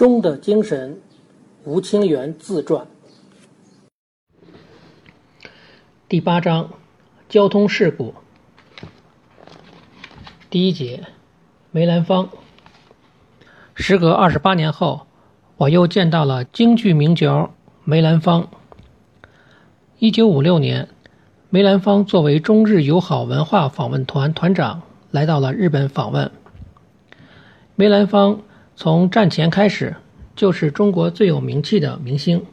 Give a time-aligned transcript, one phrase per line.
[0.00, 0.98] 中的精神，
[1.64, 2.86] 吴清源自传。
[6.08, 6.70] 第八章，
[7.28, 8.14] 交通事故。
[10.48, 11.04] 第一节，
[11.70, 12.30] 梅兰芳。
[13.74, 15.06] 时隔二十八年后，
[15.58, 17.52] 我又见到了京剧名角
[17.84, 18.48] 梅兰芳。
[19.98, 20.88] 一九五六年，
[21.50, 26.32] 梅兰芳作为中日友好文化访问团团长来到了日本访问。
[27.74, 28.40] 梅兰芳。
[28.82, 29.94] 从战前开始，
[30.34, 32.46] 就是中国最有名气的明星。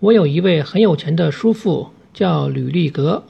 [0.00, 3.22] 我有一位很有钱的叔父，叫吕立格，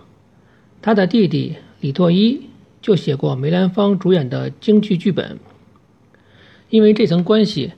[0.81, 2.49] 他的弟弟李拓一
[2.81, 5.41] 就写过梅兰芳主演的京剧剧本。
[6.71, 7.73] 因为这层关系，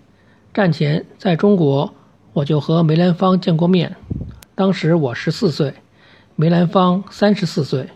[0.53, 1.95] 战前在中国
[2.35, 3.97] 我就和梅兰芳见过面。
[4.55, 5.73] 当时我十四岁，
[6.37, 7.89] 梅兰芳三十四岁。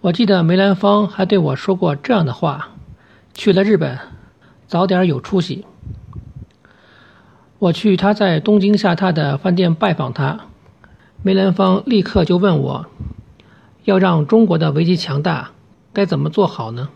[0.00, 2.72] 我记得梅兰芳还对我说过这样的话
[3.32, 3.96] ：“去了日本。”
[4.72, 5.66] 早点有出息。
[7.58, 10.46] 我去他在东京下榻的饭店拜访他，
[11.20, 12.86] 梅兰芳立刻就问我，
[13.84, 15.50] 要让中国的围棋强大，
[15.92, 16.88] 该怎么做好呢？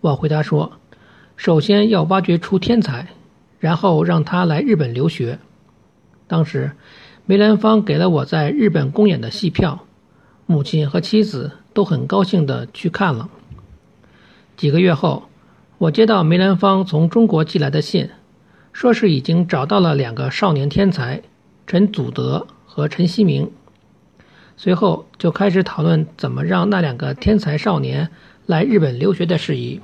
[0.00, 0.72] 我回答说，
[1.36, 3.08] 首先要挖掘出天才，
[3.60, 5.38] 然后让他来日本留学。
[6.26, 6.72] 当时，
[7.26, 9.80] 梅兰芳给了我在日本公演的戏票，
[10.46, 13.28] 母亲和妻子都很高兴的去看了。
[14.56, 15.24] 几个月后。
[15.78, 18.08] 我接到梅兰芳从中国寄来的信，
[18.72, 21.20] 说是已经找到了两个少年天才，
[21.66, 23.50] 陈祖德和陈锡明。
[24.56, 28.08] 随后就开始讨论怎么让那两个天才少年
[28.46, 29.82] 来日本留学的事宜。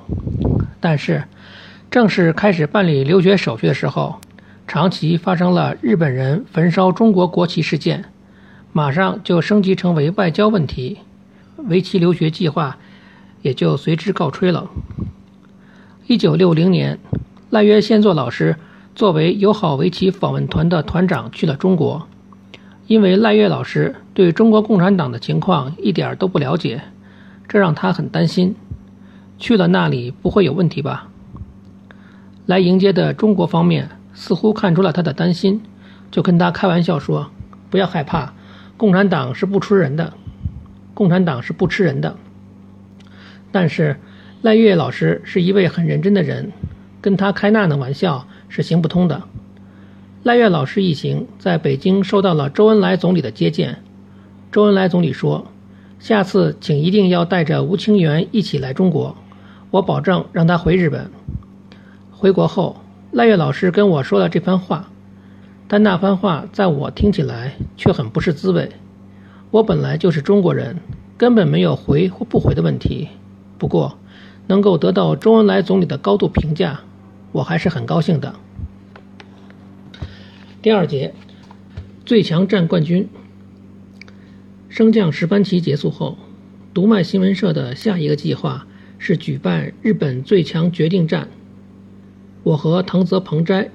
[0.79, 1.25] 但是，
[1.91, 4.19] 正式开始办理留学手续的时候，
[4.67, 8.05] 长崎发生了日本人焚烧中国国旗事件，
[8.71, 10.97] 马上就升级成为外交问题，
[11.57, 12.79] 围棋留学计划
[13.43, 14.71] 也就随之告吹了。
[16.05, 16.99] 一九六零年，
[17.49, 18.57] 赖约先作老师
[18.93, 22.09] 作为友好围棋访问团的团长去了中国。
[22.87, 26.81] 因为赖约老师对中国共产党的情况一点都不了解，
[27.47, 28.53] 这让他很担心。
[29.39, 31.07] 去了那里不会有问题吧？
[32.47, 35.61] 来迎接的中国方面似乎看出了他的担心，
[36.11, 37.31] 就跟他开玩笑说
[37.71, 38.33] ：“不要害怕，
[38.75, 40.11] 共产党是不吃人的，
[40.93, 42.17] 共产党是不吃人的。”
[43.53, 43.97] 但是。
[44.43, 46.51] 赖月老师是一位很认真的人，
[46.99, 49.23] 跟他开那样的玩笑是行不通的。
[50.21, 53.77] 赖月老师一行在北京受到了周恩来总理的接见。
[54.51, 55.47] 周恩来总理说
[55.97, 59.15] ：“下次请一定要带着吴清源一起来中国，
[59.71, 61.09] 我保证让他回日本。”
[62.11, 62.81] 回国后，
[63.11, 64.91] 赖月老师跟我说了这番话，
[65.69, 68.69] 但那番话在我听起来却很不是滋味。
[69.51, 70.81] 我本来就是中国人，
[71.17, 73.07] 根本没有回或不回的问题。
[73.57, 73.97] 不过，
[74.47, 76.81] 能够得到周恩来总理的高度评价，
[77.31, 78.35] 我还是很高兴的。
[80.61, 81.13] 第二节，
[82.05, 83.07] 最强战冠军。
[84.69, 86.17] 升降十班棋结束后，
[86.73, 88.65] 读卖新闻社的下一个计划
[88.97, 91.27] 是举办日本最强决定战。
[92.43, 93.69] 我和藤泽朋斋、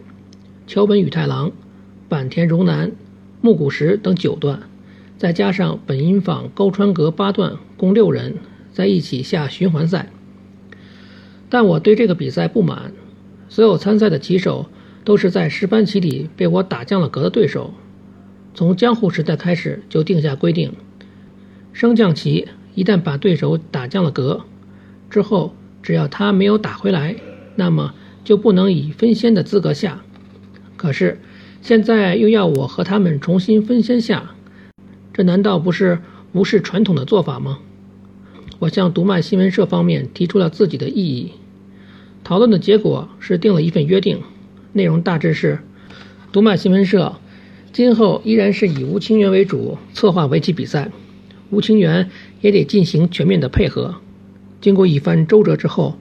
[0.66, 1.52] 桥本宇太郎、
[2.08, 2.90] 坂田荣男、
[3.40, 4.60] 木谷实等九段，
[5.16, 8.36] 再加上本因坊高川阁八段，共六人
[8.72, 10.10] 在一起下循环赛。
[11.50, 12.92] 但我对这个比赛不满，
[13.48, 14.66] 所有参赛的棋手
[15.04, 17.72] 都是在十班棋里被我打降了格的对手。
[18.54, 20.72] 从江户时代开始就定下规定，
[21.72, 24.44] 升降棋一旦把对手打降了格
[25.08, 27.16] 之后，只要他没有打回来，
[27.54, 27.94] 那么
[28.24, 30.02] 就不能以分先的资格下。
[30.76, 31.20] 可是
[31.62, 34.34] 现在又要我和他们重新分先下，
[35.12, 36.00] 这难道不是
[36.32, 37.58] 无视传统的做法吗？
[38.60, 41.32] 我向读卖新闻社方面提出了自己的异议。
[42.24, 44.20] 讨论的结果是定了一份约定，
[44.72, 45.60] 内容大致是：
[46.32, 47.16] 读卖新闻社
[47.72, 50.90] 今后依然是以吴清源为主策划围棋比赛，
[51.50, 52.10] 吴清源
[52.40, 53.94] 也得进行全面的配合。
[54.60, 55.96] 经过一番周折之后，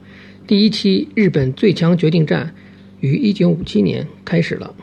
[0.47, 2.55] 第一期日本最强决定战
[2.99, 4.73] 于1957年开始了。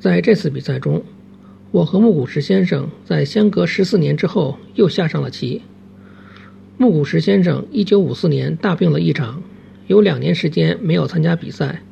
[0.00, 1.04] 在这次比赛中。
[1.76, 5.60] 我和木谷实先生在相隔十四年之后又下上了棋。
[6.78, 9.42] 木谷实先生一九五四年大病了一场，
[9.86, 11.82] 有两年时间没有参加比赛。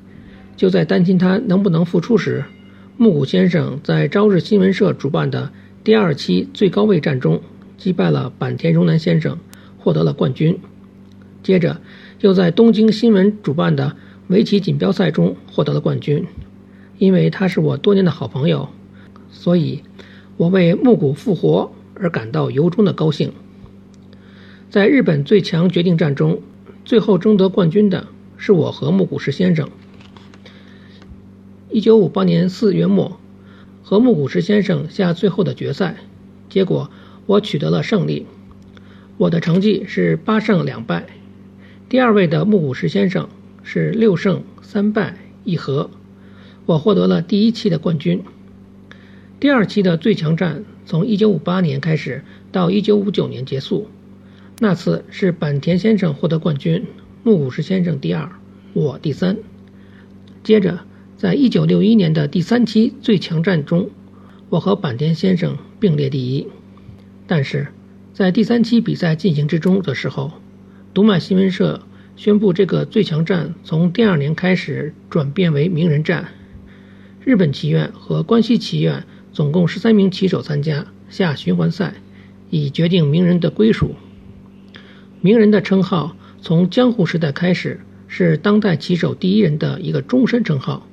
[0.56, 2.44] 就在担心他能不能复出时，
[2.96, 5.52] 木谷先生在朝日新闻社主办的
[5.84, 7.42] 第二期最高位战中
[7.76, 9.38] 击败了坂田荣男先生，
[9.76, 10.58] 获得了冠军。
[11.42, 11.78] 接着
[12.20, 13.94] 又在东京新闻主办的
[14.28, 16.24] 围棋锦标赛中获得了冠军。
[16.96, 18.70] 因为他是我多年的好朋友。
[19.34, 19.82] 所以，
[20.38, 23.32] 我为木谷复活而感到由衷的高兴。
[24.70, 26.40] 在日本最强决定战中，
[26.84, 28.06] 最后争得冠军的
[28.38, 29.68] 是我和木谷实先生。
[31.70, 33.18] 一九五八年四月末，
[33.82, 35.96] 和木谷实先生下最后的决赛，
[36.48, 36.90] 结果
[37.26, 38.26] 我取得了胜利。
[39.16, 41.06] 我的成绩是八胜两败，
[41.88, 43.28] 第二位的木谷实先生
[43.62, 45.90] 是六胜三败一和，
[46.66, 48.22] 我获得了第一期的冠军。
[49.40, 53.88] 第二期的最强战从一九五八年开始到一九五九年结束，
[54.58, 56.86] 那次是坂田先生获得冠军，
[57.22, 58.30] 木谷实先生第二，
[58.72, 59.36] 我第三。
[60.42, 60.80] 接着，
[61.16, 63.90] 在一九六一年的第三期最强战中，
[64.48, 66.46] 我和坂田先生并列第一。
[67.26, 67.68] 但是，
[68.12, 70.32] 在第三期比赛进行之中的时候，
[70.94, 71.82] 读卖新闻社
[72.16, 76.28] 宣布这个最强战从第二年开始转变为名人战，
[77.24, 79.04] 日本棋院和关西棋院。
[79.34, 81.94] 总共十三名棋手参加下循环赛，
[82.50, 83.96] 以决定名人的归属。
[85.20, 90.86] 名人的称号从江户时代开始是当代棋手第一人的一个终身称号。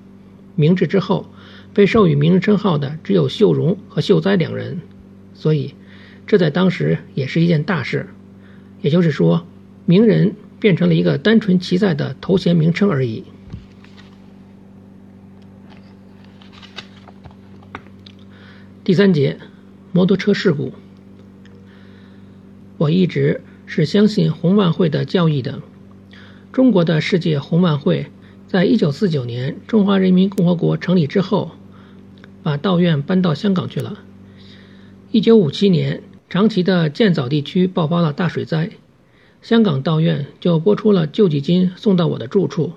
[0.56, 1.32] 明治之后，
[1.74, 4.82] 被授予名人称号的只有秀荣和秀哉两人，
[5.36, 5.76] 所以
[6.26, 8.08] 这在当时也是一件大事。
[8.82, 9.46] 也就是说，
[9.86, 13.24] 名人变成了一个单纯棋赛的头衔名称而已。
[18.92, 19.38] 第三节，
[19.94, 20.74] 摩托车事故。
[22.78, 25.62] 我一直是相信红万会的教义的。
[26.52, 28.08] 中国的世界红万会
[28.50, 31.52] 在一九四九年中华人民共和国成立之后，
[32.44, 33.98] 把道院搬到香港去了。
[35.12, 38.72] 一九五七年，长崎的建早地区爆发了大水灾，
[39.42, 42.74] 香港道院就拨出了救济金送到我的住处，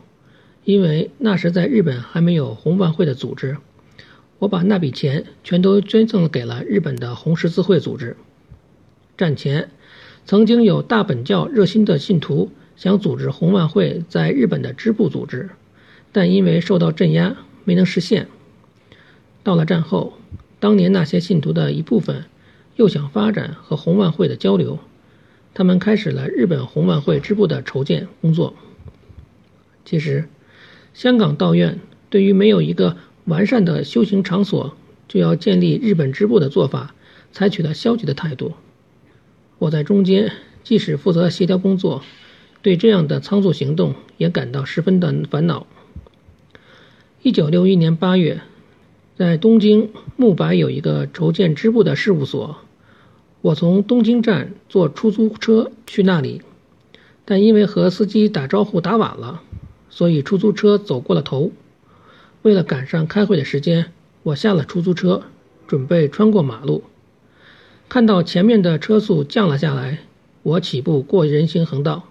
[0.63, 3.57] 因为那时在日本还没有红万会的组织。
[4.39, 8.17] 我把那笔钱全都捐赠给了日本的红十字会组织。
[9.17, 9.71] 战前，
[10.27, 15.51] 曾经有大本教热心的信徒想组织红万会在日本的支部组织，
[16.13, 18.27] 但因为受到镇压，没能实现。
[19.43, 20.15] 到了战后，
[20.59, 22.25] 当年那些信徒的一部分
[22.77, 24.79] 又想发展和红万会的交流，
[25.55, 28.55] 他们开始了日本红万会支部的筹建工作。
[29.85, 30.29] 其实，
[30.93, 31.79] 香港道院
[32.11, 34.77] 对于没有一个完善的修行场所
[35.09, 36.95] 就要建立日本支部的做法，
[37.33, 38.53] 采取了消极的态度。
[39.59, 40.33] 我在中间，
[40.63, 42.03] 即使负责协调工作，
[42.61, 45.67] 对这样的仓促行动也感到十分的烦恼。
[47.23, 48.43] 一九六一年八月，
[49.17, 52.57] 在东京木白有一个筹建支部的事务所，
[53.41, 56.43] 我从东京站坐出租车去那里，
[57.25, 59.41] 但因为和司机打招呼打晚了，
[59.89, 61.53] 所以出租车走过了头。
[62.45, 63.87] 为了赶上开会的时间，
[64.23, 65.23] 我下了出租车，
[65.67, 66.85] 准备穿过马路。
[67.89, 70.01] 看到前面的车速降了下来，
[70.43, 72.03] 我起步过人行横道。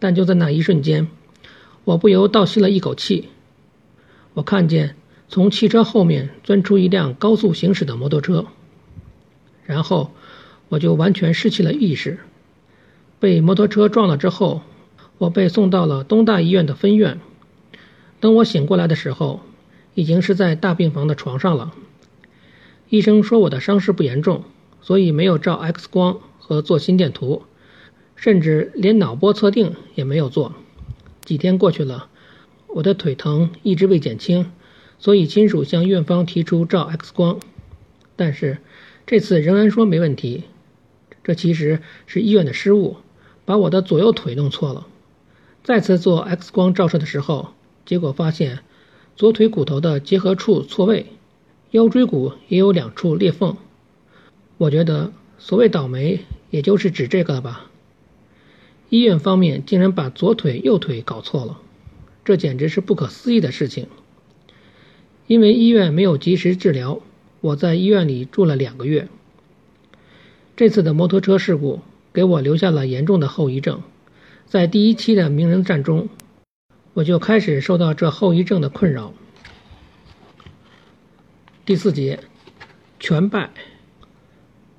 [0.00, 1.06] 但就在那一瞬间，
[1.84, 3.28] 我不由倒吸了一口气。
[4.34, 4.96] 我看见
[5.28, 8.46] 从汽车后面钻出一辆高速行驶的摩托车，
[9.64, 10.10] 然后
[10.68, 12.18] 我就完全失去了意识。
[13.20, 14.62] 被摩托车撞了之后，
[15.18, 17.20] 我被送到了东大医院的分院。
[18.20, 19.40] 等我醒过来的时候，
[19.94, 21.72] 已经是在大病房的床上了。
[22.90, 24.44] 医生说我的伤势不严重，
[24.82, 27.44] 所以没有照 X 光和做心电图，
[28.16, 30.54] 甚至连脑波测定也没有做。
[31.24, 32.08] 几天过去了，
[32.66, 34.50] 我的腿疼一直未减轻，
[34.98, 37.40] 所以亲属向院方提出照 X 光，
[38.16, 38.58] 但是
[39.06, 40.44] 这次仍然说没问题。
[41.24, 42.96] 这其实是医院的失误，
[43.46, 44.86] 把我的左右腿弄错了。
[45.62, 47.54] 再次做 X 光照射的时候。
[47.90, 48.60] 结果发现，
[49.16, 51.06] 左腿骨头的结合处错位，
[51.72, 53.56] 腰椎骨也有两处裂缝。
[54.58, 56.20] 我觉得所谓倒霉，
[56.50, 57.68] 也就是指这个了吧。
[58.90, 61.58] 医院方面竟然把左腿右腿搞错了，
[62.24, 63.88] 这简直是不可思议的事情。
[65.26, 67.00] 因为医院没有及时治疗，
[67.40, 69.08] 我在医院里住了两个月。
[70.54, 71.80] 这次的摩托车事故
[72.12, 73.82] 给我留下了严重的后遗症，
[74.46, 76.08] 在第一期的名人战中。
[76.94, 79.12] 我就开始受到这后遗症的困扰。
[81.64, 82.20] 第四节，
[82.98, 83.50] 全败。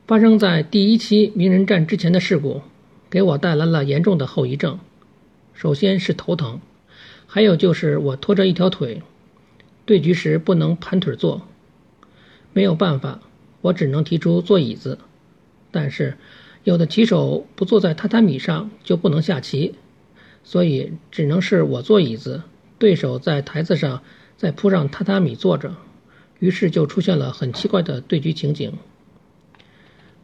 [0.06, 2.62] 发生在第一期名人战之前的事故，
[3.10, 4.78] 给我带来了严重的后遗症。
[5.54, 6.60] 首先是头疼，
[7.28, 9.02] 还有就是我拖着一条腿，
[9.86, 11.48] 对局时不能盘腿坐。
[12.52, 13.22] 没有办法，
[13.62, 14.98] 我只能提出坐椅子。
[15.72, 16.18] 但是，
[16.66, 19.76] 有的棋手不坐在榻榻米上就不能下棋。
[20.44, 22.44] 所以只能是我坐椅子，
[22.78, 24.02] 对手在台子上
[24.38, 25.76] 再铺上榻榻米坐着，
[26.40, 28.74] 于是就出现了很奇怪的对局情景。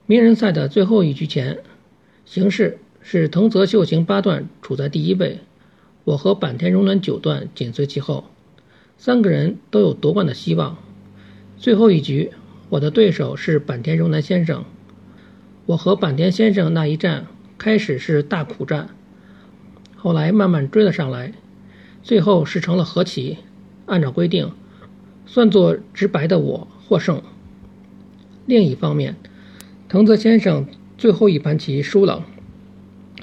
[0.05, 1.59] 名人赛的最后一局前，
[2.25, 5.39] 形势是藤泽秀行八段处在第一位，
[6.03, 8.25] 我和坂田荣男九段紧随其后，
[8.97, 10.77] 三个人都有夺冠的希望。
[11.57, 12.31] 最后一局，
[12.69, 14.65] 我的对手是坂田荣男先生。
[15.65, 18.95] 我和坂田先生那一战开始是大苦战，
[20.07, 21.33] 后来慢慢追了上来，
[22.01, 23.39] 最后是成了和棋。
[23.87, 24.53] 按照规定，
[25.25, 27.21] 算作直白的我获胜。
[28.45, 29.17] 另一方面，
[29.89, 30.65] 藤泽先生
[30.97, 32.25] 最后一盘棋输了，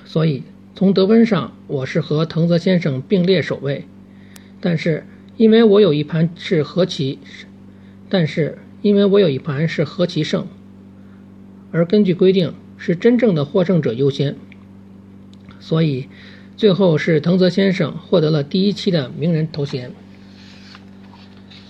[0.05, 0.43] 所以
[0.75, 3.87] 从得分上我是和藤泽先生并列首位。
[4.61, 5.07] 但是
[5.39, 7.19] 因为我有一盘是和棋，
[8.11, 10.47] 但是因为我有一盘是和棋胜。
[11.73, 14.37] 而根据规定，是真正的获胜者优先，
[15.59, 16.09] 所以
[16.57, 19.91] 最后是藤泽先生获得了第一期的名人头衔。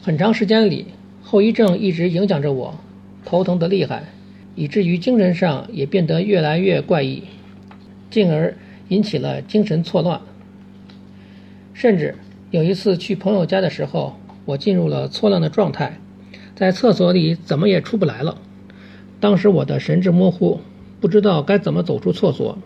[0.02, 0.86] 很长时间里，
[1.22, 2.78] 后遗症一直影响着我，
[3.24, 4.12] 头疼的厉害，
[4.54, 7.22] 以至于精神上也变得越来越怪异，
[8.10, 8.54] 进而
[8.88, 10.20] 引起了精神错乱。
[11.72, 12.16] 甚至
[12.50, 14.14] 有一次去朋友家的时候，
[14.44, 15.98] 我进入了错乱的状态，
[16.54, 18.36] 在厕所里怎么也出不来了。
[19.18, 20.60] 当时我的神志模糊，
[21.00, 22.58] 不知道该怎么走出厕所。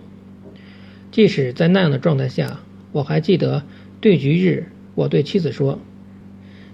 [1.11, 2.61] 即使在那样的状态下，
[2.93, 3.63] 我还记得
[4.01, 5.81] 对局日，我对妻子说：“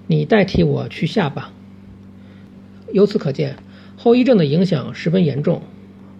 [0.06, 1.52] 你代替我去下吧。”
[2.92, 3.56] 由此可见，
[3.96, 5.62] 后遗症的影响十分严重。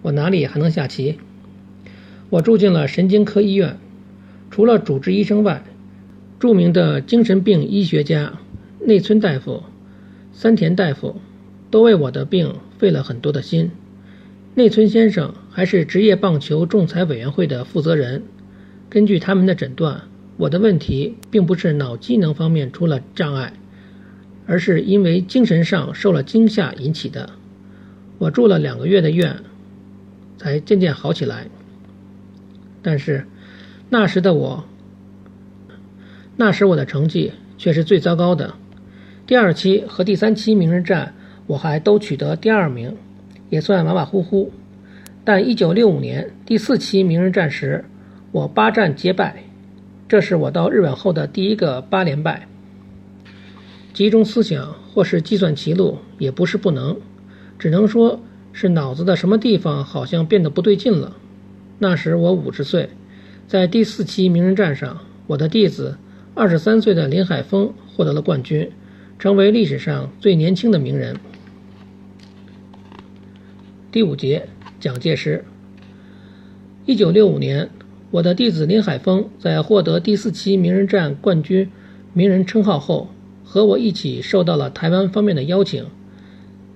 [0.01, 1.17] 我哪里还能下棋？
[2.29, 3.77] 我住进了神经科医院，
[4.51, 5.63] 除了主治医生外，
[6.39, 8.39] 著名的精神病医学家
[8.79, 9.63] 内村大夫、
[10.33, 11.15] 三田大夫
[11.71, 12.55] 都为我的病。
[12.77, 13.71] 费了很多的心，
[14.57, 18.23] 内村先生还是职业棒球仲裁委员会的负责人。
[18.89, 20.03] 根据他们的诊断，
[20.37, 23.51] 我的问题并不是脑机能方面出了障碍，
[24.47, 27.31] 而是因为精神上受了惊吓引起的。
[28.17, 29.39] 我住了两个月的院，
[30.37, 31.47] 才渐渐好起来。
[32.81, 33.25] 但是，
[33.89, 34.63] 那时的我，
[36.37, 38.53] 那时我的成绩却是最糟糕的。
[39.27, 41.13] 第二期和第三期名人战。
[41.47, 42.97] 我还都取得第二名，
[43.49, 44.51] 也算马马虎虎。
[45.23, 47.85] 但一九六五年第四期名人战时，
[48.31, 49.43] 我八战皆败，
[50.07, 52.47] 这是我到日本后的第一个八连败。
[53.93, 56.97] 集中思想或是计算棋路也不是不能，
[57.57, 58.21] 只能说
[58.53, 61.15] 是脑子的什么地方好像变得不对劲了。
[61.79, 62.89] 那时我五十岁，
[63.47, 65.97] 在第四期名人战上，我的弟子
[66.33, 68.69] 二十三岁的林海峰获得了冠军，
[69.17, 71.17] 成为历史上最年轻的名人。
[73.95, 74.49] 第五节，
[74.81, 75.45] 蒋介石。
[76.85, 77.69] 一九六五年，
[78.11, 81.71] 我的弟子林海峰在获得第四期名人战冠军
[82.11, 83.07] 名人称号后，
[83.45, 85.85] 和我一起受到了台湾方面的邀请。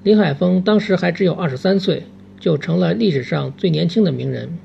[0.02, 2.04] 林海峰当时还只有二十三岁，
[2.40, 4.58] 就成了历史上最年轻的名人。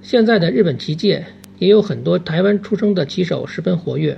[0.00, 1.26] 现在的日本棋界
[1.58, 4.16] 也有很多台湾出生的棋手十分活跃。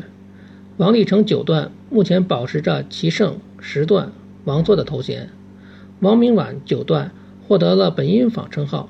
[0.76, 4.12] 王立成九段目前保持着棋圣十段
[4.44, 5.30] 王座的头衔。
[6.00, 7.12] 王明婉九段
[7.46, 8.88] 获得了本因坊称号，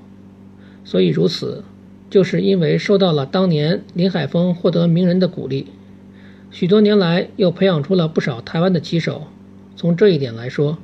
[0.85, 1.65] 所以如此，
[2.11, 5.67] 就是因为受到了当年林海峰获得名人的鼓励，
[6.51, 9.25] 许多年来又培养出了不少台湾的棋手。
[9.77, 10.79] 从这一点来说，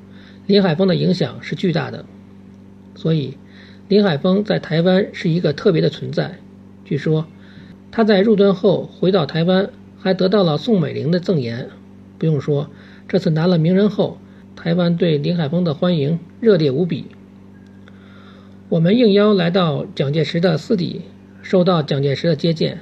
[0.47, 2.05] 林海峰的影响是巨大的。
[2.97, 3.37] 所以，
[3.89, 6.39] 林海峰在台湾是一个特别的存在。
[6.85, 7.27] 据说，
[7.93, 11.69] 他在入段后回到台湾，还得到了宋美龄的赠言。
[12.19, 12.69] 不用说，
[13.09, 14.19] 这次拿了名人后。
[14.63, 17.07] 台湾对林海峰的欢迎热烈无比。
[18.69, 21.01] 我们应邀来到蒋介石的私邸，
[21.41, 22.81] 受到蒋介石的接见。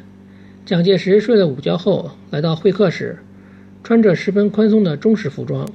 [0.66, 3.20] 蒋介石睡了午觉后，来到会客室，
[3.84, 5.68] 穿着十分宽松的中式服装。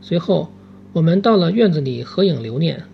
[0.00, 0.50] 随后，
[0.94, 2.84] 我们到了院子里合影留念。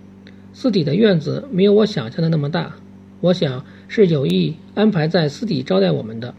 [0.53, 2.75] 私邸的院子没有我想象的那么大，
[3.21, 6.35] 我想是有意安排在私邸招待我们的。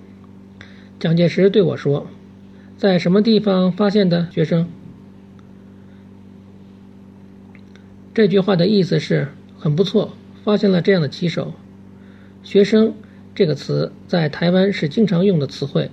[0.99, 2.07] 蒋介石对我说
[2.77, 4.67] ：“在什么地方发现的学生？”
[8.13, 11.53] 这句话的意思是很不错，发现了这样的棋手。
[12.43, 12.93] 学生
[13.33, 15.89] 这个词在台湾是经常用的词汇，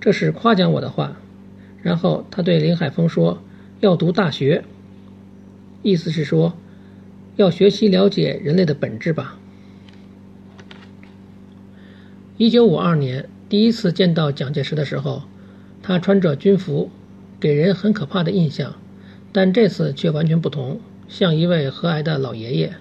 [0.00, 1.18] 这是夸奖我的话。
[1.82, 3.42] 然后他对林海峰说
[3.80, 4.64] ：“要读大学，
[5.82, 6.54] 意思是说
[7.36, 9.38] 要学习了解人类的本质吧。”
[12.38, 15.24] 一九五二年第一次见到蒋介石的时候，
[15.82, 16.90] 他穿着军服，
[17.38, 18.74] 给人很可怕的印象，
[19.32, 20.80] 但这次却完全不同。
[21.08, 22.74] 像一位和蔼的老爷爷，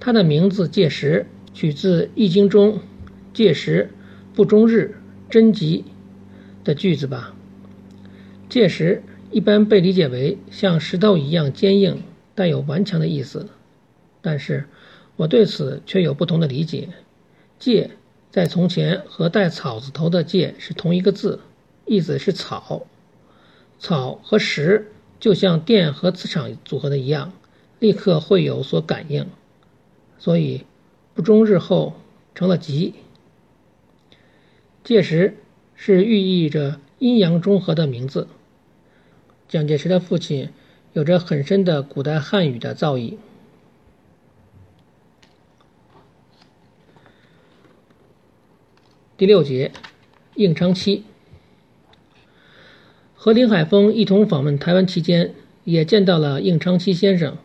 [0.00, 2.80] 他的名字介石取自《易经》中
[3.32, 3.90] “介石
[4.34, 4.96] 不终日，
[5.30, 5.84] 贞吉”
[6.64, 7.34] 的句子吧。
[8.48, 12.02] 介石一般被理解为像石头一样坚硬、
[12.34, 13.48] 带有顽强的意思，
[14.20, 14.66] 但是
[15.16, 16.88] 我对此却有不同的理解。
[17.58, 17.90] 介
[18.30, 21.40] 在从前和带草字头的“介”是同一个字，
[21.86, 22.86] 意思是草。
[23.78, 24.92] 草和石
[25.24, 27.32] 就像电和磁场组合的一样，
[27.78, 29.26] 立刻会有所感应，
[30.18, 30.66] 所以
[31.14, 31.94] 不终日后
[32.34, 32.92] 成了吉。
[34.82, 35.38] 介石
[35.74, 38.28] 是寓意着阴阳中和的名字。
[39.48, 40.50] 蒋介石的父亲
[40.92, 43.16] 有着很深的古代汉语的造诣。
[49.16, 49.72] 第六节，
[50.34, 51.04] 应昌期。
[53.24, 55.32] 和林海峰一同访问台湾期间，
[55.64, 57.38] 也见到了应昌期先生。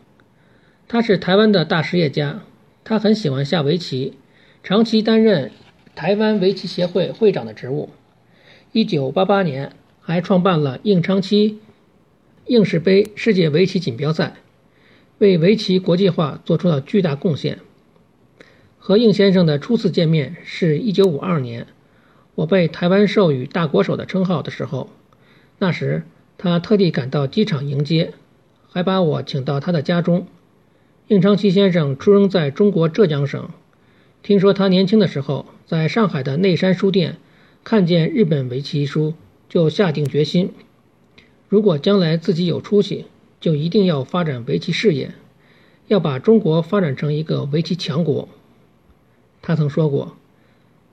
[0.86, 2.42] 他是台湾的大实业家，
[2.84, 4.12] 他很喜欢下围棋，
[4.62, 5.50] 长期担任
[5.94, 7.88] 台湾围棋协会会长的职务。
[8.72, 9.72] 一九八八年，
[10.02, 11.60] 还创办了应昌期
[12.44, 14.34] 应氏杯世界围棋锦标赛，
[15.16, 17.58] 为围棋国际化做出了巨大贡献。
[18.76, 21.66] 和应先生的初次见面是一九五二年，
[22.34, 24.90] 我被台湾授予大国手的称号的时候。
[25.62, 26.04] 那时，
[26.38, 28.14] 他特地赶到机场迎接，
[28.70, 30.26] 还把我请到他的家中。
[31.08, 33.50] 应昌期先生出生在中国浙江省，
[34.22, 37.18] 听说他年轻的时候在上海的内山书店
[37.62, 39.12] 看见日本围棋书，
[39.50, 40.50] 就下定决心，
[41.46, 43.04] 如果将来自己有出息，
[43.38, 45.12] 就一定要发展围棋事业，
[45.88, 48.30] 要把中国发展成一个围棋强国。
[49.42, 50.16] 他曾说过：“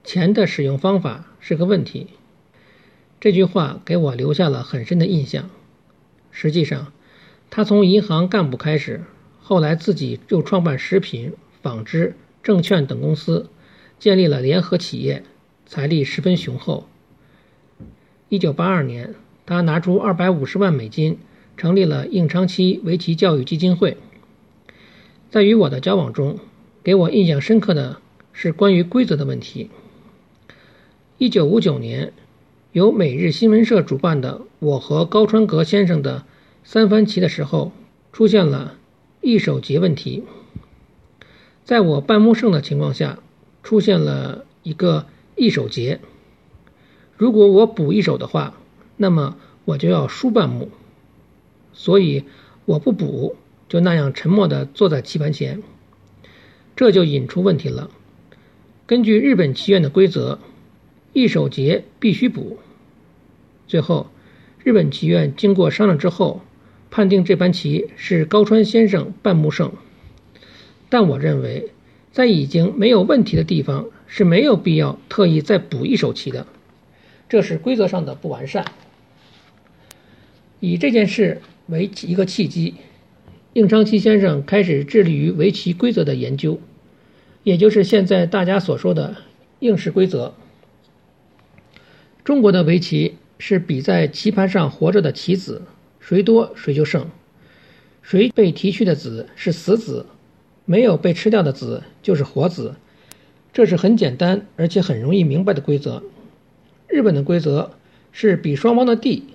[0.04, 2.08] 钱的使用方法是个问题。”
[3.20, 5.50] 这句话给我留下了很深的印象。
[6.30, 6.94] 实际上，
[7.50, 9.02] 他从银行干部开始，
[9.42, 11.34] 后来自己又创办食品、
[11.64, 13.50] 纺织、证券等公司，
[13.98, 15.24] 建立了联合企业，
[15.66, 16.88] 财力十分雄厚。
[18.30, 19.16] 一九八二年，
[19.48, 21.18] 他拿出二百五十万美金，
[21.56, 23.98] 成立了应昌期围棋教育基金会。
[25.32, 26.38] 在与我的交往中，
[26.84, 28.00] 给我印象深刻的
[28.32, 29.72] 是关于规则的问题。
[31.18, 32.14] 一九五九年。
[32.78, 36.26] 由每日新闻社主办的我和高川阁先生的
[36.64, 37.72] 三番棋的时候，
[38.14, 38.78] 出现了
[39.20, 40.24] 一手劫问题。
[41.66, 43.18] 在我半目胜的情况下，
[43.64, 46.00] 出现了一个一手劫。
[47.16, 48.54] 如果我补一手的话，
[48.96, 50.70] 那么我就要输半目。
[51.74, 52.26] 所以
[52.66, 53.38] 我不补，
[53.68, 55.64] 就那样沉默地坐在棋盘前。
[56.76, 57.90] 这就引出问题了。
[58.86, 60.38] 根据日本棋院的规则，
[61.14, 62.60] 一手劫必须补。
[63.68, 64.08] 最后，
[64.64, 66.42] 日本棋院经过商量之后，
[66.90, 69.74] 判定这盘棋是高川先生半目胜。
[70.88, 71.72] 但我认为，
[72.14, 76.48] 在已经没有问题的地方是没有必要特意再补一手棋的，
[77.28, 78.64] 这是规则上的不完善。
[80.62, 82.76] 以这件事为一个契机，
[83.52, 86.62] 应昌期先生开始致力于围棋规则的研究，
[87.44, 89.18] 也就是现在大家所说的
[89.60, 90.34] 应试规则。
[92.24, 93.16] 中国的围棋。
[93.40, 95.62] 是比在棋盘上活着的棋子，
[96.00, 97.08] 谁多谁就胜，
[98.02, 100.06] 谁被提去的子是死子，
[100.66, 102.76] 没有被吃掉的子就是活子，
[103.54, 106.02] 这是很简单而且很容易明白的规则。
[106.88, 107.72] 日本的规则
[108.12, 109.26] 是比双方的地，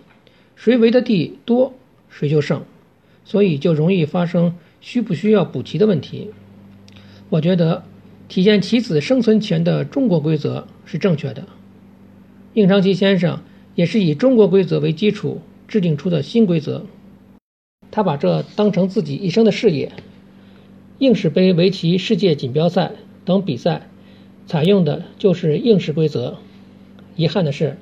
[0.57, 1.75] 谁围的地多
[2.09, 2.65] 谁就胜，
[3.25, 6.31] 所以就容易发生需不需要补齐的问题。
[7.29, 7.85] 我觉得
[8.29, 11.47] 体现棋子生存权的中国规则是正确的。
[12.55, 13.41] 应昌期先生。
[13.75, 16.85] 也是以中国规则为基础制定出的新规则，
[17.91, 19.93] 他把这当成自己一生的事业。
[20.99, 22.93] 应氏杯围棋世界锦标赛
[23.25, 23.89] 等比赛
[24.47, 26.37] 采用的就是应氏规则。
[27.17, 27.77] 遗憾的是，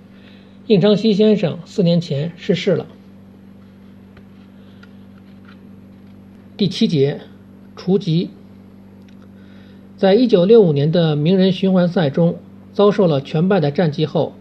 [0.67, 2.87] 应昌西先生四年前逝世了。
[6.57, 7.21] 第七节，
[7.77, 8.31] 除籍。
[9.97, 12.39] 在一九六五年的名人循环赛中
[12.73, 14.35] 遭受了全败的战绩后。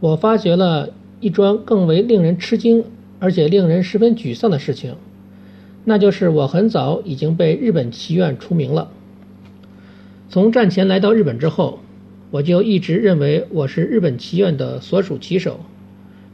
[0.00, 2.84] 我发觉了一桩更为令人吃惊，
[3.18, 4.96] 而且令人十分沮丧的事情，
[5.84, 8.90] 那就是我很早已经被日本棋院除名了。
[10.28, 11.80] 从战前来到日本之后，
[12.30, 15.60] 我就一直认为我是日本棋院的所属棋手，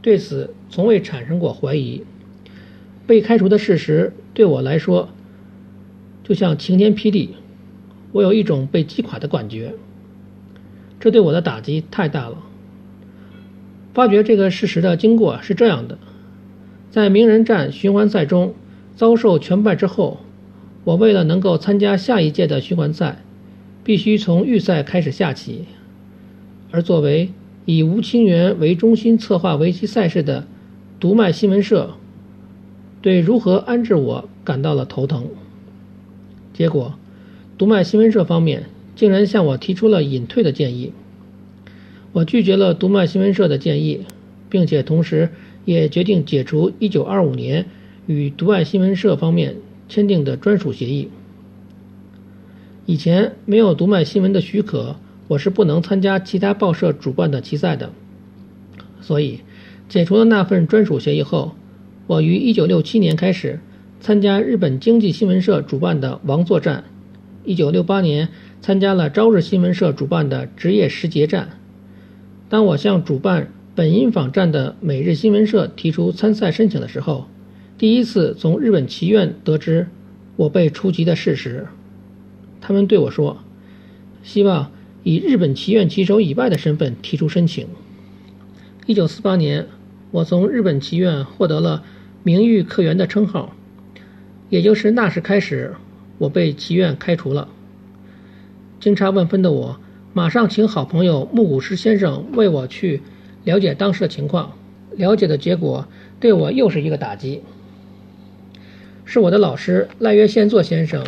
[0.01, 2.03] 对此从未产生过怀疑。
[3.05, 5.09] 被开除的事实对我来说，
[6.23, 7.35] 就像晴天霹雳，
[8.11, 9.73] 我有一种被击垮的感觉，
[10.99, 12.37] 这对我的打击太大了。
[13.93, 15.97] 发觉这个事实的经过是这样的：
[16.89, 18.53] 在名人战循环赛中
[18.95, 20.19] 遭受全败之后，
[20.83, 23.21] 我为了能够参加下一届的循环赛，
[23.83, 25.65] 必须从预赛开始下棋。
[26.71, 27.29] 而作为
[27.65, 30.47] 以吴清源为中心策划围棋赛事的
[30.99, 31.95] 读卖新闻社，
[33.01, 35.27] 对如何安置我感到了头疼。
[36.53, 36.93] 结果，
[37.57, 38.63] 读卖新闻社方面
[38.95, 40.93] 竟然向我提出了隐退的建议。
[42.13, 44.01] 我拒绝了读卖新闻社的建议，
[44.49, 45.29] 并且同时
[45.63, 47.65] 也决定解除1925年
[48.05, 49.55] 与读卖新闻社方面
[49.87, 51.09] 签订的专属协议。
[52.85, 54.97] 以前没有读卖新闻的许可，
[55.29, 57.91] 我是不能参加其他报社主办的棋赛的。
[58.99, 59.39] 所以，
[59.87, 61.55] 解除了那份专属协议后，
[62.07, 63.61] 我于1967年开始
[64.01, 66.83] 参加日本经济新闻社主办的王座战
[67.45, 71.60] ，1968年参加了朝日新闻社主办的职业时节战。
[72.51, 77.29] 当我向主办本因坊站的每日新闻社提出参赛申请的时候，
[77.77, 79.87] 第一次从日本棋院得知
[80.35, 81.69] 我被出局的事实。
[82.59, 83.37] 他们对我说
[84.21, 84.69] ：“希望
[85.03, 87.65] 以日本棋院棋手以外的身份提出申请。”
[88.85, 89.67] 一九四八年，
[90.11, 91.85] 我从日本棋院获得了
[92.21, 93.55] 名誉客员的称号，
[94.49, 95.73] 也就是那时开始，
[96.17, 97.47] 我被棋院开除了。
[98.81, 99.79] 惊诧万分的我。
[100.13, 103.01] 马上请好朋友木谷实先生为我去
[103.45, 104.53] 了解当时的情况。
[104.97, 105.87] 了解的结果
[106.19, 107.41] 对我又是一个打击。
[109.05, 111.01] 是我的老师赖约宪作先生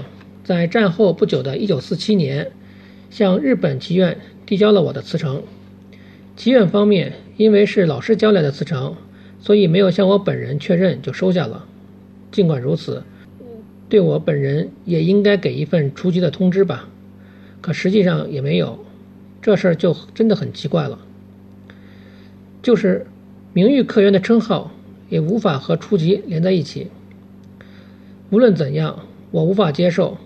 [0.46, 2.52] 在战后不久的1947年
[3.10, 5.44] 向日本棋院递交了我的辞呈。
[6.38, 8.96] 棋院方面因为是老师交来的辞呈，
[9.42, 11.66] 所以没有向我本人确认就收下了。
[12.32, 13.04] 尽管如此，
[13.89, 16.88] 对我本人也应该给一份出局的通知吧。
[17.60, 18.80] 可实际上也没有。
[19.43, 20.97] 这事儿就真的很奇怪了，
[22.62, 23.06] 就是
[23.51, 24.71] 名誉客员的称号
[25.10, 26.88] 也无法和初级连在一起。
[28.29, 30.17] 无论怎样，我无法接受。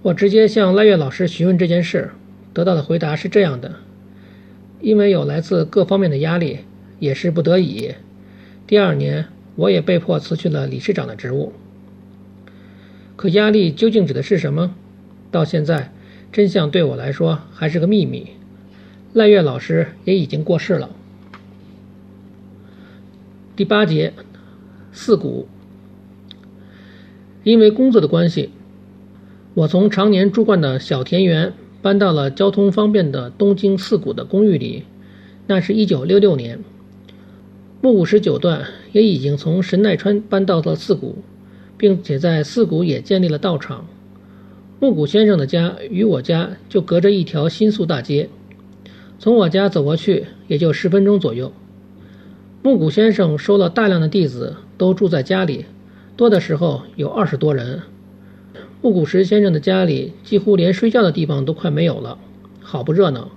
[0.00, 2.12] 我直接向赖月老师询问这件事，
[2.54, 3.74] 得到的回答是这样的：
[4.80, 6.60] 因为有来自各方面的压力，
[6.98, 7.96] 也是不得已。
[8.66, 11.52] 第二年，我也被迫辞去了理事长的职务。
[13.14, 14.74] 可压力究竟指的是什么？
[15.30, 15.92] 到现在，
[16.32, 18.28] 真相对我来说还是个秘密。
[19.18, 20.90] 赖月老师也已经过世了。
[23.56, 24.12] 第八节，
[24.92, 25.48] 四谷。
[27.42, 28.50] 因为工作的关系，
[29.54, 31.52] 我从常年住惯的小田园
[31.82, 34.84] 搬到了交通方便的东京四谷的公寓里。
[35.48, 36.60] 那是一九六六年，
[37.80, 41.24] 木谷十九段也已经从神奈川搬到了四谷，
[41.76, 43.84] 并且在四谷也建立了道场。
[44.78, 48.28] 木谷先生的家与我家就隔着一条新宿大街。
[49.18, 51.52] 从我家走过去也就十分钟左右。
[52.62, 55.64] 木谷先生收了大量的弟子，都住在家里，
[56.16, 57.82] 多的时候有二十多人。
[58.80, 62.18] 木谷实先生的家里几乎连睡觉的地方都快没有了，
[62.60, 63.30] 好不热闹。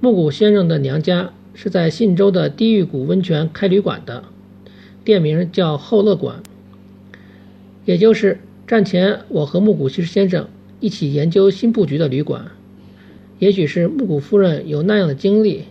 [0.00, 4.24] 木谷先生的娘家是在信州的低玉谷温泉开旅馆的，
[5.04, 6.42] 店名叫后乐馆，
[7.84, 10.48] 也就是战前我和木谷实先生
[10.80, 12.46] 一起研究新布局的旅馆。
[13.42, 15.64] 也许是木谷夫人有那样的经历，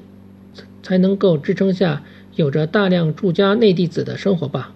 [0.84, 2.04] 才能够支撑下
[2.36, 4.74] 有着大量住家内弟子的生活吧。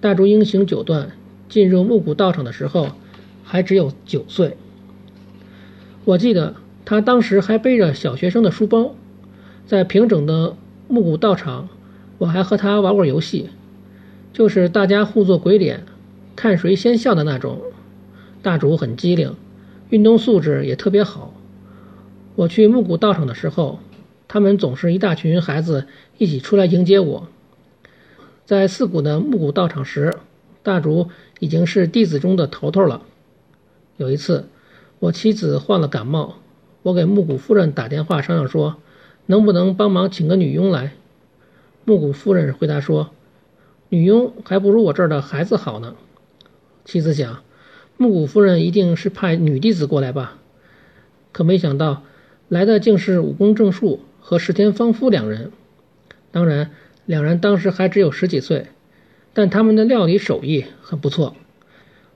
[0.00, 1.10] 大竹英行九段
[1.48, 2.90] 进入木谷道场的时候，
[3.42, 4.56] 还只有九岁。
[6.04, 8.94] 我记得他当时还背着小学生的书包，
[9.66, 10.54] 在平整的
[10.86, 11.68] 木谷道场，
[12.18, 13.48] 我还和他玩过游戏，
[14.32, 15.82] 就是大家互做鬼脸，
[16.36, 17.60] 看谁先笑的那种。
[18.42, 19.34] 大竹很机灵，
[19.90, 21.34] 运动素质也特别好。
[22.38, 23.80] 我去木谷道场的时候，
[24.28, 27.26] 他们总是一大群孩子一起出来迎接我。
[28.46, 30.14] 在四谷的木谷道场时，
[30.62, 31.08] 大竹
[31.40, 33.02] 已经是弟子中的头头了。
[33.96, 34.46] 有一次，
[35.00, 36.36] 我妻子患了感冒，
[36.84, 38.76] 我给木谷夫人打电话商量说，
[39.26, 40.92] 能不能帮忙请个女佣来。
[41.84, 43.10] 木谷夫人回答说，
[43.88, 45.96] 女佣还不如我这儿的孩子好呢。
[46.84, 47.42] 妻子想，
[47.96, 50.38] 木谷夫人一定是派女弟子过来吧？
[51.32, 52.04] 可没想到。
[52.48, 55.52] 来的竟是武功正树和石田芳夫两人，
[56.30, 56.70] 当然，
[57.04, 58.66] 两人当时还只有十几岁，
[59.34, 61.36] 但他们的料理手艺很不错。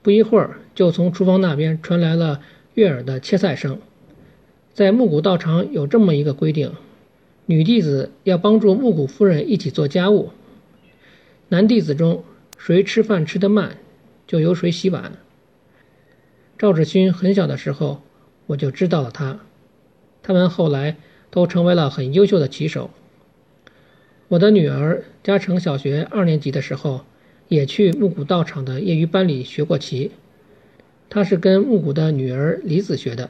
[0.01, 2.41] 不一会儿，就从厨房那边传来了
[2.73, 3.79] 悦耳的切菜声。
[4.73, 6.71] 在木谷道场有这么一个规定：
[7.45, 10.31] 女弟子要帮助木谷夫人一起做家务。
[11.49, 12.23] 男弟子中
[12.57, 13.77] 谁吃饭吃得慢，
[14.25, 15.13] 就由谁洗碗。
[16.57, 18.01] 赵志勋很小的时候，
[18.47, 19.39] 我就知道了他。
[20.23, 20.97] 他们后来
[21.29, 22.89] 都成为了很优秀的棋手。
[24.29, 27.01] 我的女儿嘉诚小学二年级的时候，
[27.49, 30.11] 也去木谷道场的业余班里学过棋。
[31.09, 33.29] 她是跟木谷的女儿李子学的。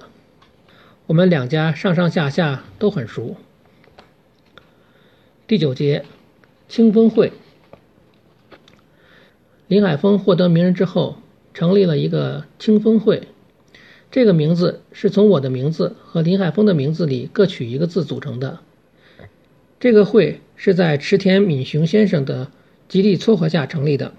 [1.07, 3.35] 我们两家上上下下都很熟。
[5.45, 6.05] 第九节，
[6.69, 7.33] 清风会。
[9.67, 11.17] 林海峰获得名人之后，
[11.53, 13.27] 成立了一个清风会。
[14.13, 18.59] 这个名字是从我的名字和林海峰的名字里各取一个字组成的。
[19.79, 22.51] 这个会是在池田敏雄先生的
[22.87, 24.13] 极力撮合下成立的。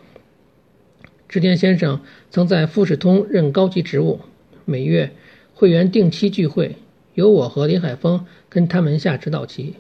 [1.28, 4.18] 池田先生曾在富士通任高级职务，
[4.64, 5.12] 每月
[5.54, 6.74] 会员定期聚会，
[7.14, 9.74] 由我和林海峰跟他们下指导棋。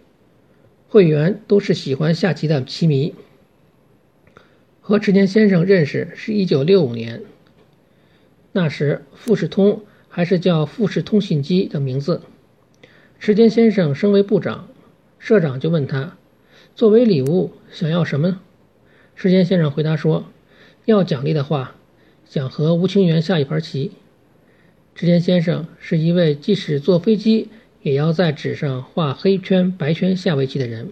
[0.86, 3.16] 会员都是喜欢下棋的棋迷。
[4.80, 7.22] 和池田先生认识是一九六五年，
[8.52, 9.82] 那时富士通
[10.16, 12.22] 还是叫富士通信机的名字。
[13.18, 14.68] 池田先生升为部长，
[15.18, 16.16] 社长就问他，
[16.76, 18.38] 作为礼物想要什么？
[19.16, 20.26] 池田先生回答说，
[20.84, 21.74] 要奖励的话，
[22.26, 23.90] 想和吴清源下一盘棋。
[24.94, 27.48] 池田先生是一位即使坐飞机
[27.82, 30.90] 也要在纸上画黑圈白圈下围棋的人。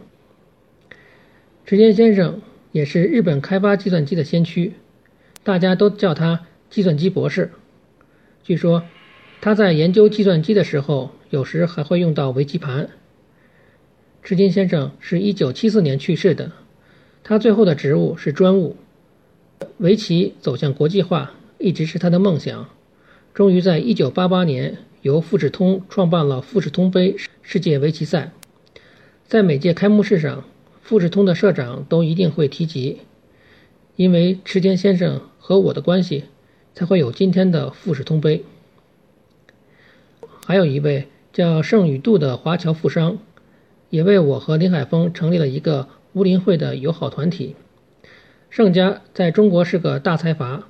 [1.64, 2.40] 池田先生。
[2.72, 4.72] 也是日本开发计算机的先驱，
[5.44, 7.50] 大家都叫他计算机博士。
[8.42, 8.84] 据说
[9.44, 12.90] 他在研究计算机的时候，有时还会用到围棋盘。
[14.22, 16.52] 池田先生是一九七四年去世的，
[17.24, 18.76] 他最后的职务是专务。
[19.78, 22.68] 围棋走向国际化一直是他的梦想，
[23.34, 28.30] 终于在一九八八年由富士通创办了富士通杯世界围棋赛，
[29.26, 30.44] 在每届开幕式上。
[30.82, 32.98] 富士通的社长都一定会提及，
[33.96, 36.26] 因为池田先生和我的关系，
[36.74, 38.44] 才会有今天的富士通杯。
[40.46, 43.18] 还有一位叫盛宇度的华侨富商，
[43.90, 47.56] 也为我和林海峰成立了一个乌林会的友好团体。
[48.50, 50.68] 盛家在中国是个大财阀，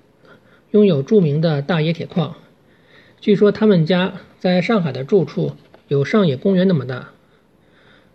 [0.70, 2.36] 拥有著名的大冶铁矿。
[3.20, 5.52] 据说他们家在上海的住处
[5.88, 7.08] 有上野公园那么大。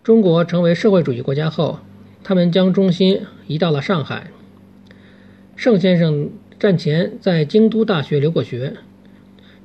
[0.02, 1.80] 中国成为社会主义国家后。
[2.24, 4.30] 他们将中心移到了上海。
[5.56, 8.76] 盛先生战前在京都大学留过学，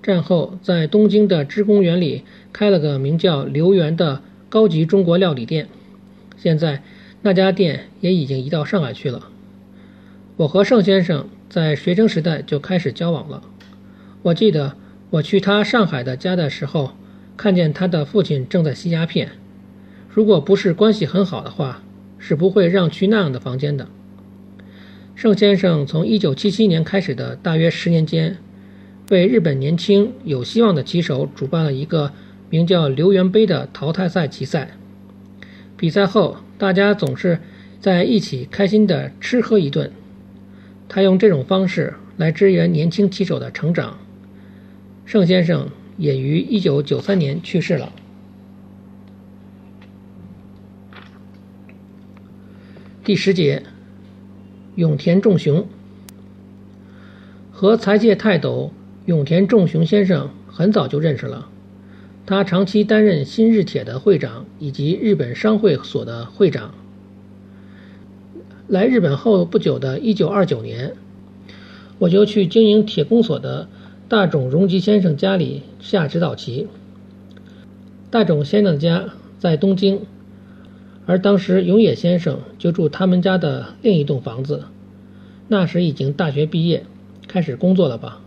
[0.04, 5.70] 战后在东京的芝公园里开了个名叫“留园”的高级中国料理店。
[6.38, 6.84] 现在
[7.22, 9.30] 那家店也已经移到上海去了。
[10.36, 13.42] 我和盛先生在学生时代就开始交往了。
[14.22, 14.76] 我记得
[15.10, 16.92] 我去他上海的家的时候，
[17.38, 19.32] 看见他的父亲正在吸鸦片。
[20.10, 21.82] 如果不是关系很好的话。
[22.26, 23.90] 是不会让去那样的房间的。
[25.14, 28.38] 盛先生从1977年开始的大约十年间，
[29.10, 32.12] 为日本年轻有希望的棋手主办了一个
[32.50, 34.72] 名叫“留园杯”的淘汰赛棋赛。
[35.76, 37.40] 比赛后，大家总是
[37.80, 39.92] 在一起开心地吃喝一顿。
[40.88, 43.98] 他用这种方式来支援年轻棋手的成长。
[45.06, 47.92] 盛先生也于1993年去世了。
[53.04, 53.64] 第十节，
[54.76, 55.68] 永田重雄
[57.52, 58.72] 和财界泰斗
[59.06, 61.50] 永田重雄先生很早就认识了。
[62.26, 66.74] 他长期担任新日铁的会长以及日本商会所的会长。
[68.68, 70.94] 来日本后不久的1929年，
[72.00, 73.68] 我就去经营铁工所的
[74.08, 76.68] 大冢荣吉先生家里下指导棋。
[78.10, 80.02] 大冢先生家在东京。
[81.06, 84.64] 而当时永野先生就住他们家的另一栋房子，
[85.50, 86.86] 那时已经大学毕业，
[87.28, 88.23] 开始工作了吧。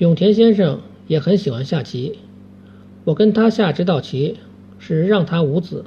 [0.00, 2.20] 永田先生也很喜欢下棋，
[3.04, 4.38] 我跟他下指导棋
[4.78, 5.84] 是让他五子。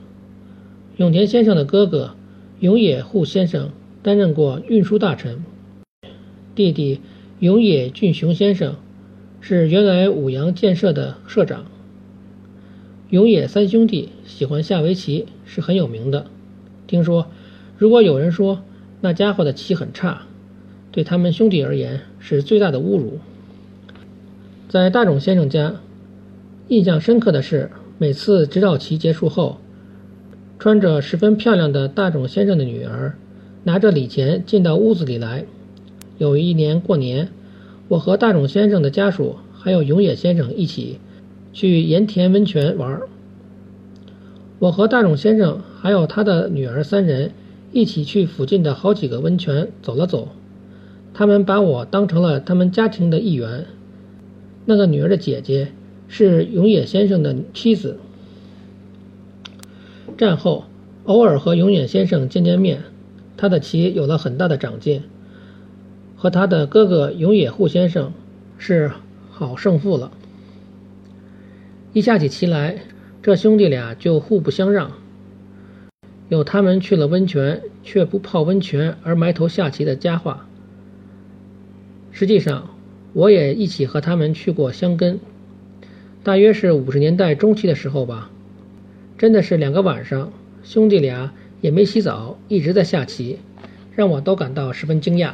[0.97, 2.15] 永田先生的哥哥
[2.59, 3.71] 永野户先生
[4.03, 5.43] 担任过运输大臣，
[6.53, 7.01] 弟弟
[7.39, 8.75] 永野俊雄先生
[9.41, 11.65] 是原来五羊建设的社长。
[13.09, 16.27] 永野三兄弟喜欢下围棋是很有名的。
[16.85, 17.31] 听说，
[17.79, 18.61] 如果有人说
[19.01, 20.27] 那家伙的棋很差，
[20.91, 23.17] 对他们兄弟而言是最大的侮辱。
[24.73, 25.75] 在大冢先生家，
[26.67, 29.57] 印象深刻的是，每次指导棋结束后，
[30.57, 33.15] 穿着十分漂亮的大冢先生的女儿
[33.65, 35.45] 拿着礼钱进到屋子里来。
[36.17, 37.29] 有一年过年，
[37.87, 40.97] 我和大冢先生的家属还有永野先生一起。
[41.53, 43.01] 去盐田温泉玩
[44.57, 47.29] 我和大冢先生还有他的女儿三人
[47.71, 50.29] 一起去附近的好几个温泉走了走。
[51.13, 53.67] 他们把我当成了他们家庭的一员。
[54.65, 55.71] 那个女儿的姐姐
[56.07, 57.99] 是永野先生的妻子。
[60.17, 60.65] 战后
[61.05, 62.83] 偶尔和永野先生见见面，
[63.35, 65.01] 他的棋有了很大的长进，
[66.15, 68.13] 和他的哥哥永野户先生
[68.57, 68.91] 是
[69.31, 70.11] 好胜负了。
[71.91, 72.83] 一下起棋来，
[73.21, 74.91] 这兄弟俩就互不相让。
[76.29, 80.47] 有他们去了温泉却不泡温泉而埋头下棋的佳话。
[82.11, 82.72] 实际上，
[83.13, 85.19] 我也一起和他们去过香根，
[86.23, 88.31] 大约是五十年代中期的时候吧。
[89.17, 93.37] 真的是两个晚上，兄弟俩也没洗澡，一直在下棋，
[93.95, 95.33] 让我都感到十分惊讶。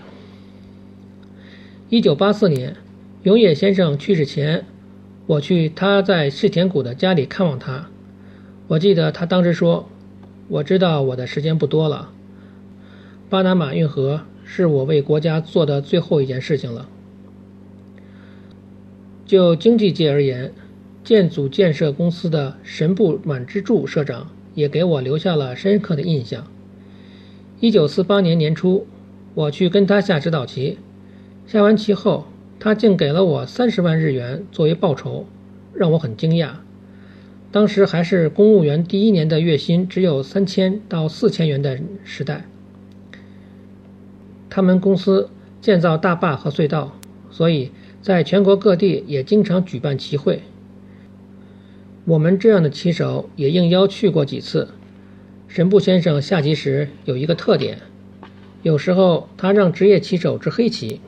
[1.88, 2.76] 一九八四年，
[3.24, 4.66] 永野先生去世前，
[5.26, 7.88] 我去他在世田谷的家里看望他。
[8.68, 9.90] 我记得他当时说
[10.50, 12.12] ：“我知道我的时间不多了，
[13.30, 16.88] 巴拿马运河是我为国家做的最后一件事情了。”
[19.30, 20.52] 就经济界而言，
[21.04, 26.48] 建组建设公司的神部满之助社长也给我留下了深刻的印象。
[27.60, 28.88] 一九四八年年初，
[29.36, 30.80] 我去跟他下指导棋，
[31.46, 32.26] 下完棋后，
[32.60, 35.28] 他竟给了我三十万日元作为报酬，
[35.76, 36.54] 让我很惊讶。
[37.52, 42.46] 当时还是公务员第一年的月薪只有三千到四千元的时代。
[44.50, 45.30] 他们公司
[45.62, 46.98] 建造大坝和隧道，
[47.30, 47.70] 所以。
[48.02, 50.42] 在全国各地也经常举办棋会，
[52.06, 54.70] 我们这样的棋手也应邀去过几次。
[55.48, 57.80] 神部先生下棋时有一个特点，
[58.62, 61.02] 有时候他让职业棋手掷黑棋，